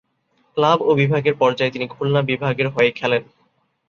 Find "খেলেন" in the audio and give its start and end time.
2.91-3.23